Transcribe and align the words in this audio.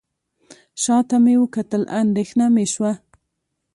شاته 0.81 1.17
مې 1.23 1.33
وکتل 1.43 1.83
اندېښنه 2.01 2.45
مې 2.53 2.65
شوه. 2.73 2.91